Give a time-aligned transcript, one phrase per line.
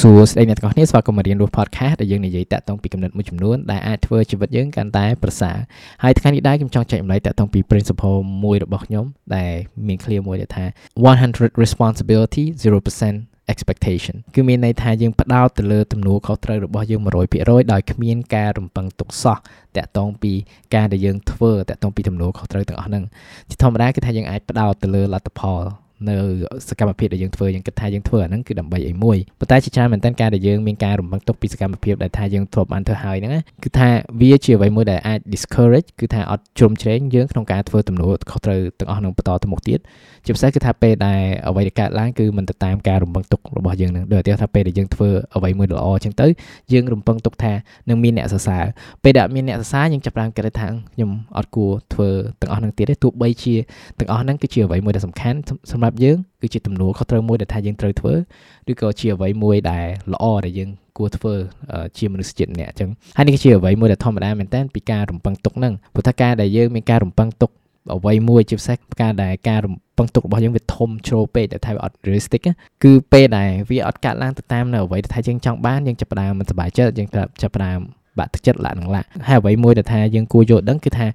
[0.00, 5.56] សួស្តីអ្នកទាំងអស់គ្នាស្វាគមន៍មករៀនរស់ podcast ដែលយើងនិយាយតាក់ទងពីគំនិតមួយចំនួនដែលអាចធ្វើជីវិតយើងកាន់តែប្រសើរ
[6.02, 9.04] ហើយថ្ងៃនេះដែរខ្ញុំចង់ចែកម្លែកតាក់ទងពី principle មួយរបស់ខ្ញុំ
[9.36, 9.52] ដែល
[9.86, 10.64] មាន clear មួយដែលថា
[11.14, 12.44] 100 responsibility
[12.98, 17.00] 0% expectation គឺមានន័យថាយើងផ្ដោតទៅលើទំនួលខុសត្រូវរបស់យើង
[17.36, 19.36] 100%ដោយគ្មានការរំពឹងទុកសោះ
[19.76, 20.32] តាក់ទងពី
[20.74, 23.04] ការដែលយើងធ្វើតាក់ទងពីទំនួលខុសត្រូវទាំងអស់ហ្នឹង
[23.50, 25.64] ជាធម្មតាគឺថាយើងអាចផ្ដោតទៅលើលទ្ធផល
[26.08, 26.16] នៅ
[26.68, 33.32] សកម្មភាពដែលយើងធ្វើយើងគិតថាយើងធ្វើអាហ្នឹងគឺដើម្បីអីមួយប៉ុន្តែជាច្រើនមែនតើការដែលយើងមានការរំពឹងទុកពីសកម្មភាពដែលថាយើងធ្លាប់បានធ្វើហើយហ្នឹង
[33.64, 33.88] គឺថា
[34.20, 39.78] វាជាអ្វីមួយដែលអាច discourage គឺថាអត់ជ្រុំជ្រែងយើងក្នុងការធ្វើទំនួលខុសត្រូវទាំងអស់ហ្នឹងបន្តទៅមុខទៀត
[40.24, 46.26] ជាពិសេសគឺថាពេលដែលអ្វីដែលកើតឡើងគឺមិនទៅតាមការរំពឹងទុករបស់យើងហ្នឹងដូចឧទាហរណ៍ថាពេលដែលយើងធ្វើអ្វីមួយល្អអញ្ចឹងទៅ
[46.72, 47.52] យើងរំពឹងទុកថា
[47.88, 48.64] នឹងមានអ្នកសរសើរ
[49.04, 52.08] ពេលដែលមានអ្នកសរសើរយើងចាប់ផ្ដើមគិតថាខ្ញុំអត់គួរធ្វើ
[52.40, 53.54] ទាំងអស់ហ្នឹងទៀតទេទោះបីជា
[53.98, 55.38] ទាំងអស់ហ្នឹងគឺជាអ្វីមួយដែលសំខាន់
[55.72, 58.14] សម្រាប់យើងគឺជាទំនួលខុសត្រូវមួយដែលថាយើងត្រូវធ្វើ
[58.70, 61.34] ឬក៏ជាអ្វីមួយដែលល្អដែលយើងគួរធ្វើ
[61.98, 67.50] ជាមនុស្សជាតិម្នាក់អញ្ចឹងហើយនេះគឺជាអ្វីមួយដែលធម្មតាមែនតើពីការរំពឹងទុកហ្នឹងព្រោះថាការដែលយើងមានការរំពឹងទុក
[67.94, 72.42] អ្វីមួយជាពិសេសការដែលការរំពឹងទុករបស់យើងវាធំជ្រុលពេកដែលថាវាអត់ realistic
[72.84, 77.08] គឺពេលដែលវាអត់កាត់ឡើងទៅតាមនៅអ្វីដែលថាយើងចង់បានយើងចាប់ផ្ដើមមិនសប្បាយចិត្តយើង
[77.42, 77.80] ចាប់ផ្ដើម
[78.18, 81.06] បាក់ទឹកចិត្តឡាក់នឹងឡាក់ហើយអ្វីមួយដែលថាយើងគួរយល់ដឹងគឺថា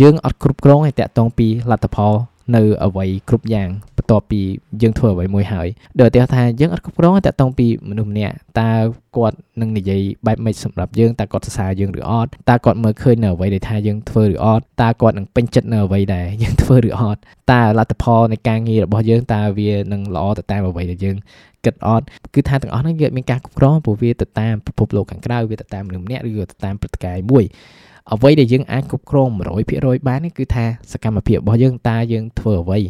[0.00, 2.12] យើងអត់គ្រប់គ្រងឲ្យតាក់ទងពីលទ្ធផល
[2.56, 3.68] នៅអ្វីគ្រប់យ៉ាង
[4.04, 4.40] បន្ទាប់ពី
[4.82, 5.68] យើងធ្វើអ្វីមួយហើយ
[6.00, 8.72] ដូចឧទាហរណ៍ថាយើងអត់គ្រប់គ្រងតែតងពីមនុស្សម្នាក់តើ
[9.16, 17.20] គាត់នឹងនិយាយបែបម៉េចសម្រាប់យើងតើគាត់សរសើរយើងឬអត់តើគាត់មើលឃើញនៅអ្វីដែលថាយើងធ្វើឬអត់តើគាត់នឹងពេញចិត្តនៅអ្វីដែលយើងធ្វើឬអត់
[17.52, 21.16] តើលទ្ធផលនៃការងាររបស់យើងតើវានឹងល្អទៅតាមអ្វីដែលយើង
[21.64, 27.44] គិតអត់គឺថាទាំងអស់ហ្នឹងយើងមានការគ្រប់គ្រងព្រោះវាទៅតាមពិភពលោកខាងក្រៅវាទៅតាមមនុស្សម្នាក់ឬទៅតាមព្រឹត្តិការណ៍មួយ
[28.12, 29.28] អ្វីដែលយើងអាចគ្រប់គ្រង
[29.68, 32.80] 100%បានគឺថាសកម្មភាពរបស់យើងតើយើងធ្វើអ្វី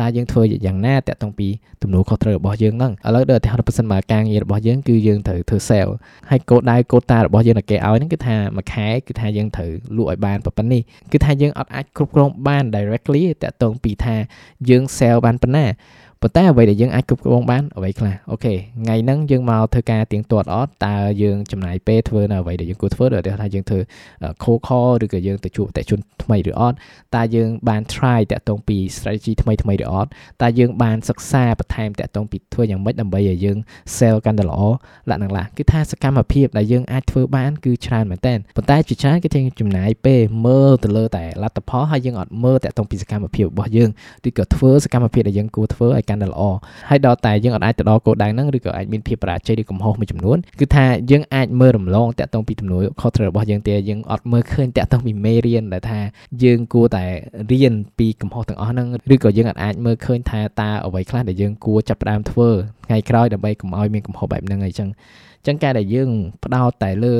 [0.00, 1.48] តើយើងធ្វើយ៉ាងណាតាក់ទងពី
[1.82, 5.92] ទំនួលខុសត្រូវរបស់យើងហ្នឹងឥឡូវដល់តែហត់ប្រសិនបើការងាររបស់យើងគឺយើងត្រូវធ្វើ sale
[6.30, 10.82] ហើយកោដៅកោតារបស់យើងដែលគេឲ្យហ្នឹងគឺថាមួយខែគឺថាយើងត្រូវលក់ឲ្យបានប៉ុណ្នេះ
[11.12, 14.16] គឺថាយើងអត់អាចគ្រប់គ្រងបាន directly តាក់ទងពីថា
[14.68, 15.66] យើង sale បានប៉ុណ្ណា
[16.24, 23.80] ប៉ុន្តែអ្វីដែលយើងអាចគ្រប់គ្រងបានអ្វីខ្លះអូខេថ្ងៃហ្នឹងយើងមកធ្វើការទៀងទាត់អត់តើយើងចំណាយពេលធ្វើនៅអ្វីដែលយើងគួរធ្វើដូចថាយើងធ្វើ
[24.42, 26.76] cold call ឬក៏យើងទៅជួបអតិថិជនថ្មីឬអត់
[27.16, 30.08] តើយើងបាន try តាក់ទងពី strategy ថ្មីថ្មីឬអត់
[30.42, 33.58] តើយើងបានសិក្សាបន្ថែមតាក់ទងពីធ្វើយ៉ាងម៉េចដើម្បីឲ្យយើង
[33.96, 34.60] sell កាន់តែល្អ
[35.10, 43.90] លក្ខណៈគឺថាសកម្មភាពដែលយើងអាចធ្វើបានគឺច្រើនមែនតើប៉ុន្តែជាច្រើនគឺយើងចំណាយពេលមើលទៅលើតែលទ្ធផលហើយយើងអត់មើលតាក់ទងពីសកម្មភាពរបស់យើង
[44.28, 46.42] ឬក៏ធ្វើសកម្មភាពដែលយើងគួរធ្វើឲ្យកាន់តែល្អ
[46.90, 56.00] ហើយដល់តែយើងអាចទៅដល់គោលដៅហ្នឹងឬក៏អាចមានភាពបរាជ័យឬកំហុសមួយចំនួនគឺថាយើងអាចមើលរំលងតាក់ទងពីទំនួលខុសត្រូវរបស់យើងទេយើងអត់មើលឃើញតាក់ទងពីមេរៀនដែលថា
[56.42, 57.04] យើងគួរតែ
[57.50, 62.48] រៀនពីកំហុសទាំងអស់ហ្នឹងឬក៏យើងអាចមើលឃើញថាតើអ្វីខ្លះដែលយើងគួរចាប់ផ្ដើមធ្វើ
[62.86, 64.88] ថ្ងៃក្រោយដើម្បីកុំឲ្យមានកំហុសបែបហ្នឹងអីចឹង
[65.40, 66.10] អញ្ចឹងការដែលយើង
[66.44, 67.14] ផ្ដោតតែលើ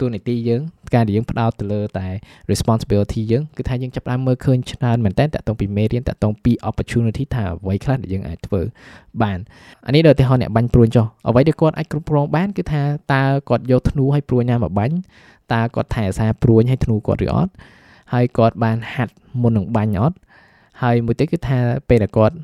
[0.00, 0.62] ទូនីតិយើង
[0.94, 2.06] ការដែលយើងផ្ដោតទៅលើតែ
[2.50, 8.60] responsibility យើងគឺថាយើងចាប់ផ្ដើមមើលឃើញច្រើនមែនតើតកតងពីមេរៀនតកតងពី opportunity ថាអ្វីខ្លះដែលយើងអាចធ្វើ
[9.22, 9.38] បាន
[9.86, 14.96] អានេះដូចឧទាហរណ៍អ្នកបាញ់ព្រួញចុះអ្វីដែលគាត់អាចគ្រប់គ្រងបានគឺថាតើគាត់យកធ្នូឲ្យព្រួញណាមកបាញ់
[15.52, 17.52] តើគាត់ថែរក្សាព្រួញឲ្យធ្នូគាត់ឬអត់
[18.12, 20.16] ហើយគាត់បានហាត់មុននឹងបាញ់អត់
[20.82, 21.58] ហើយមួយទៀតគឺថា
[21.88, 22.34] ពេលដែលគាត់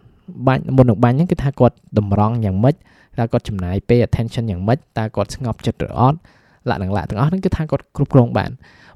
[0.46, 2.74] បាញ់មុននឹងបាញ់ហ្នឹងគឺថាគាត់តម្រង់យ៉ាងម៉េច
[3.18, 6.18] តើគាត់ចំណាយពេល attention យ៉ាងម៉េចតើគាត់ស្ងប់ចិត្តឬអត់
[6.70, 8.52] លក្ខណៈលក្ខទាំងអស់ហ្នឹងគឺថាគាត់គ្រប់គ្រងបាន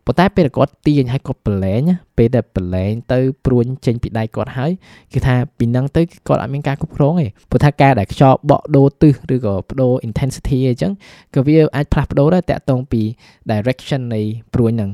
[0.07, 1.83] ប៉ុន្តែពេលគាត់ទាញឲ្យគាត់ប្រឡែង
[2.19, 4.71] ពេលដែលប្រឡែងទៅព្រួញចេញពីដៃគាត់ហើយ
[5.13, 10.93] គឺថាពីនឹងទៅគាត់អត់មានការគ្រប់គ្រងទេព្រោះថាការដែលខ្យល់បក់ដូរទិសឬក៏បដូរ intensity អញ្ចឹង
[11.35, 13.03] ក៏វាអាចផ្លាស់ប្ដូរដែរតាក់ទងពី
[13.51, 14.21] direction នៃ
[14.55, 14.91] ព្រួញហ្នឹង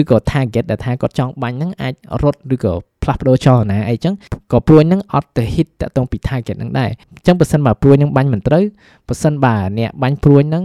[0.00, 4.14] ឬក៏ target ដែលថាគាត់ចង់បាញ់ហ្នឹងអាចរត់ឬក៏ផ្លាស់ប្ដូរចលនាអីចឹង
[4.52, 8.64] ក៏ព្រួញហ្នឹងអត់ទៅ hit តាក់ទងពី target ហ្នឹងដែរអញ្ចឹងបើសិនបើព្រួញហ្នឹងបាញ់មិនត្រូវ
[9.08, 10.64] បើសិនបើអ្នកបាញ់ព្រួញហ្នឹង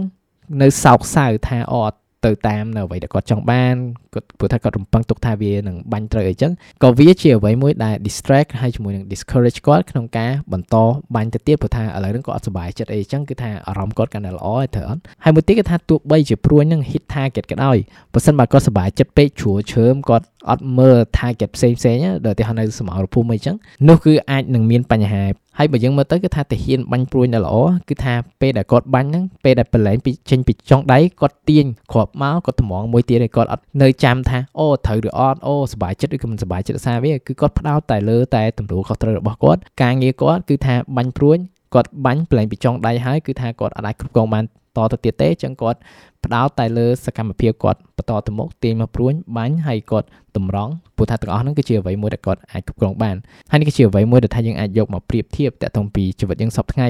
[0.62, 3.76] នៅសោកសៅថាអត់ទៅតាមនៅអ្វីដែលគាត់ចង់បាន
[4.14, 6.52] គាត់ព្រោះថាគាត់រំពឹងទុកថាវានឹងបាញ់ត្រូវអីចឹង
[6.82, 10.76] ក៏វាជាអ្វីមួយដែល distract ហើយជាមួយនឹង discourage គាត់ក្នុងការបន្ត
[11.14, 17.76] បាញ់ទៅទៀតព្រោះថាឥឡូវហ្នឹងគាត់អត់សុបាយចិត្តអីចឹងគឺថាអារម្មណ៍គាត់កាន់តែល្អហើយត្រូវអត់ហើយមួយទៀតគឺថាទោះបីជាព្រួយនឹង hit target ក៏ដោយ
[18.12, 21.96] បើសិនបើគាត់សុបាយចិត្តពេកជ្រួលឈើមគាត់អត់មើល target ផ្សេងផ្សេង
[22.26, 23.56] ដល់តែនៅសមរភូមិអីចឹង
[23.88, 25.24] នោះគឺអាចនឹងមានបញ្ហា
[25.58, 27.56] ហើយបើយើងមើលទៅគឺថាទាហានបាញ់ព្រួយនៅល្អ
[27.88, 41.38] គឺថាពេលដែលគាត់បាញ់ហ្នឹងពេលដែលប្រឡែងពីចេញពីចុងដៃគាត់ទាញគ្រាប់មកគាត់តម្រង់មួយទៀតឲ្យគាត់អត់នៅចាំថាអូត្រូវឬអត់អូសុបាយចិត្តឬក៏មិនសុបាយចិត្តសារវាគឺគាត់ផ្ដោតតែលើតែតម្រូវខុសត្រូវរបស់គាត់ការងារគាត់គឺថាបាញ់ព្រួយ
[41.74, 44.44] គាត់បាញ់ប្រឡែងពីចុងដៃហើយគឺថាគាត់អាចគ្រប់គ្រងបាន
[44.77, 45.79] តទៅទៀតទេអញ្ចឹងគាត់
[46.23, 50.07] ផ្ដោតតែលើសកម្មភាពគាត់បន្តទៅមុខទាញមកព្រួញបាញ់ហើយគាត់
[50.37, 53.15] តម្រង់ព្រោះថាទាំងអស់ហ្នឹងគឺជាអ្វីមួយដែលគាត់អាចគ្រប់គ្រងបាន
[53.51, 56.89] ហើយនេះគឺជាអ្វីមួយដែលថាយើងអាចយកមកប្រៀបធៀបតាក់ទងពីជីវិតយើងសពថ្ងៃ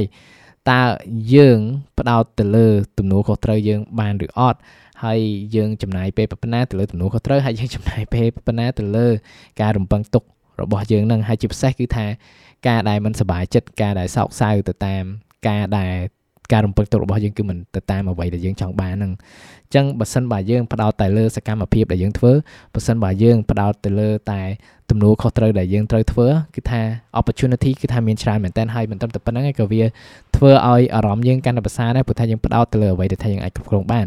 [0.72, 0.82] តើ
[1.34, 1.60] យើង
[2.00, 2.68] ផ្ដោតទៅលើ
[2.98, 4.60] ទំនួលខុសត្រូវយើងបានឬអត់
[5.04, 5.20] ហើយ
[5.56, 9.08] យើងចំណាយពេលប៉ុណ្ណាទៅលើទំនួលខុសត្រូវហើយយើងចំណាយពេលប៉ុណ្ណាទៅលើ
[9.62, 10.24] ការរំពឹងទុក
[10.62, 12.06] របស់យើងនឹងហើយជាពិសេសគឺថា
[12.68, 15.04] ការដែលមិនសบายចិត្តការដែលសោកសៅទៅតាម
[15.48, 15.96] ការដែល
[16.53, 19.13] ការរំពឹងទុករបស់យើងគឺមិនទៅតាមអ្វីដែលយើងចង់បានហ្នឹង
[19.65, 22.33] អញ្ចឹងបើសិនបើយើងផ្ដោតតែលើសកម្មភាពដែលយើងធ្វើ
[22.75, 24.43] បើសិនបើយើងផ្ដោតទៅលើតែ
[24.91, 26.81] ទំនួលខុសត្រូវដែលយើងត្រូវធ្វើគឺថា
[27.21, 29.83] opportunity គឺថាមានច្រើនមែនតើហើយមិនត្រឹមតែប៉ុណ្្នឹងឯងក៏វា
[30.37, 34.07] ធ្វើឲ្យអារម្មណ៍យើងកាន់តែប្រសើរដែរព្រោះថាយើងផ្ដោតទៅលើអ្វីដែលថាយើងអាចគ្រប់គ្រងបាន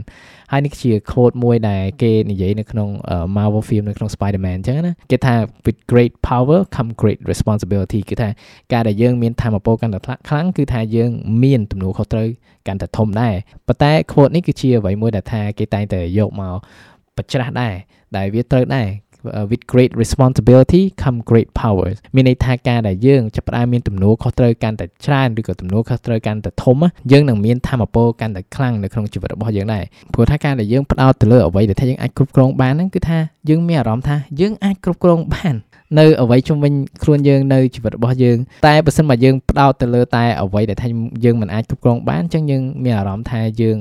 [0.52, 2.90] ហើយនេះជា quote មួយដែលគេនិយាយនៅក្នុង
[3.36, 5.34] Marvel film នៅក្នុង Spider-Man អញ្ចឹងណាគេថា
[5.66, 8.30] with great power come great responsibility គឺថា
[8.74, 10.00] ការដែលយើងមានធម៌ពលកាន់តែ
[10.30, 11.12] ខ្លាំងគឺថាយើង
[11.44, 12.28] មានទំនួលខុសត្រូវ
[12.68, 13.34] កាន់តែធំដែរ
[13.68, 16.56] ប៉ុន្តែ quote នេះគឺជាអ្វីមួយដែលថាគេតែងតែយកមក
[17.18, 17.74] បច្ច្រាស់ដែរ
[18.18, 18.88] ដែលវាត្រូវដែរ
[19.52, 26.78] with great responsibility come great powers មានន័យថាការដែលយើងចាប់ផ្ដើមមានទំនួលខុសត្រូវកាន់តែច្រើនឬក៏ទំនួលខុសត្រូវកាន់តែធំ
[27.12, 29.84] យើងនឹងមានធម៌ពលកាន់តែខ្លាំងនៅក្នុងជីវិតរបស់យើងដែរ
[30.14, 33.20] ព្រោះថាការដែលយើងផ្ដោតទៅលើអ្វីដែលថាយើងអាចគ្រប់គ្រងបានហ្នឹងគឺថា
[33.50, 35.56] យើងមានអារម្មណ៍ថាយើងអាចគ្រប់គ្រងបាន
[36.00, 36.74] នៅអ្វីជំវិញ
[37.04, 38.38] ខ្លួនយើងនៅជីវិតរបស់យើង
[38.68, 40.88] តែបើសិនមកយើងផ្ដោតទៅលើតែអ្វីដែលថា
[41.26, 43.78] យើងមិនអាចគ្រប់គ្រងបានអញ្ចឹងយើងមានអារម្មណ៍ថាយើង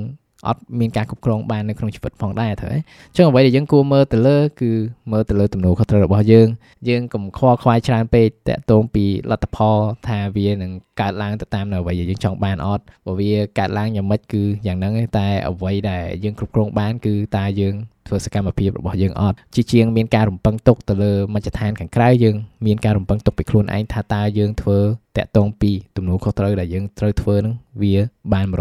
[0.49, 4.73] អត់មានការគ្រប់គ្រងបាននៅក្នុងជីវិតផងដែរត្រូវទេអញ្ចឹងអ្វីដែលយើងគួរមើលទៅលើគឺ
[5.13, 6.49] មើលទៅលើទំនួលខុសត្រូវរបស់យើង
[6.89, 9.77] យើងកុំខ្វល់ខ្វាយច្រើនពេកតាក់ទងពីលទ្ធផល
[10.09, 17.75] ថាវានឹងកើតឡើងទៅតាមនៅអ្វីដែលយើងចង់បានអត់ព្រោះវាកើតឡើងយ៉ាងម៉េចគឺយ៉ាងហ្នឹងតែអ្វីដែលយើងគ្រប់គ្រងបានគឺតើយើង
[18.11, 22.37] ធ្វើសកម្មភាពរបស់យើងអត់ជាជាងមានការរំពឹងទុកទៅលើមជ្ឈដ្ឋានខាងក្រៅយើង
[22.67, 24.79] មានការរំពឹងទុកពីខ្លួនឯងថាតើយើងធ្វើ
[25.17, 27.95] តាក់ទងពីទំនួលខុសត្រូវដែលយើងត្រូវធ្វើនឹងវា
[28.33, 28.55] បាន100%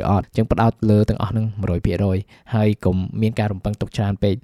[0.00, 1.46] ឬអត់អញ្ចឹងផ្ដោតលើទាំងអស់នឹង
[2.00, 4.34] 100%ហើយកុំមានការរំពឹងទុកច្រើនពេក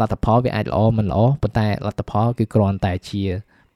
[0.00, 3.24] លទ្ធផលវាអាចល្អមិនល្អប៉ុន្តែលទ្ធផលគឺគ្រាន់តែជា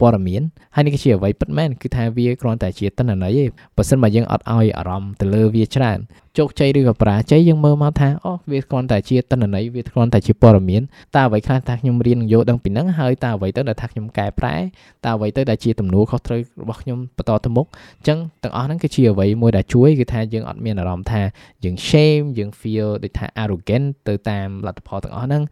[0.00, 0.42] ព័ត៌មាន
[0.74, 3.44] ហើយនេះគឺជាអ្វីពិតមែនគឺថាវាគ្រាន់តែជាតនន័យទេ
[3.76, 5.98] បើសិនបើយើងអត់ឲ្យអារម្មណ៍ទៅលើវាច្រើន
[6.38, 10.82] ជោគជ័យឬក៏បរាជ័យយើងមើលមកថាអូវាគ្រាន់តែជាតនន័យវាគ្រាន់តែជាព័ត៌មាន
[11.16, 14.56] តើអ្វីខ្លះថាខ្ញុំរៀនយកដឹងពីហ្នឹងហើយតើអ្វីទៅដែលថាខ្ញុំកែប្រែ
[15.04, 17.66] តើអ្វីទៅដែលជាទំនួលខុសត្រូវរបស់ខ្ញុំបន្តទៅមុខ
[17.98, 21.22] អញ្ចឹងទាំងអស់ហ្នឹងគឺជាអ្វីមួយដែលជួយគឺថាយើងអត់មានអារម្មណ៍ថា
[21.64, 25.42] យើង shame យើង feel ដូចថា arrogant ទៅតាមលទ្ធផលទាំងអស់ហ្នឹង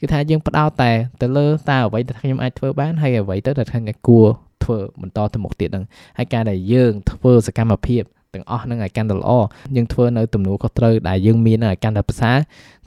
[0.00, 0.92] គឺថាយើងផ្ដោតតែ
[1.22, 4.28] ទៅលើតើអ្វីដែលខ្ញុំអាចធ្វើបានហើយអ្វីទៅដែលខ្ញុំគួរ
[4.64, 5.84] ធ្វើបន្តទៅមុខទៀតហ្នឹង
[6.18, 8.02] ហើយការដែលយើងធ្វើសកម្មភាព
[8.34, 9.30] ទាំងអស់ហ្នឹងឲ្យកាន់តែល្អ
[9.76, 12.36] យើងធ្វើនៅទំនួលខុសត្រូវដែលយើងមានឲ្យកាន់តែប្រសើរ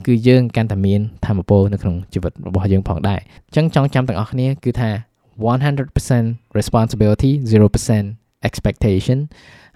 [0.06, 4.90] គឺយើងកាន់តែមានធម៌ពលនៅក្នុងជីវិតរបស់យើងផងដែរអញ្ចឹងចង់ចាំទាំងអស់គ្នាគឺថា
[5.38, 7.32] 100% responsibility
[7.88, 9.18] 0% expectation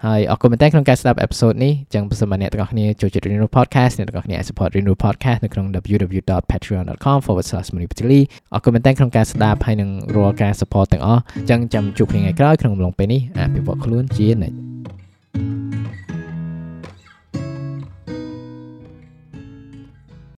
[0.05, 8.21] ហើយអរគុណមែនទែនក្នុងការស្ដាប់អេពីសូតនេះចឹងបើសិនមកអ្នកទាំងអស់គ្នាចូលចិត្ត Reno Podcast អ្នកទាំងអស់គ្នាអាច support Reno Podcast នៅក្នុង www.patreon.com/patili
[8.53, 14.55] អរគុណមែនទែនក្នុងការស្ដាប់ហើយនឹងរាល់ការ support ទាំងអស់ចឹងចាំជួបគ្នាថ្ងៃក្រោយក្នុងអំឡុងពេលនេះអភិវឌ្ឍខ្លួនជានិច្ច